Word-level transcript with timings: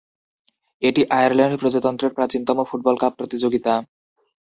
এটি 0.81 1.01
আয়ারল্যান্ড 1.11 1.55
প্রজাতন্ত্রের 1.61 2.15
প্রাচীনতম 2.17 2.57
ফুটবল 2.69 2.95
কাপ 3.01 3.13
প্রতিযোগিতা। 3.19 3.73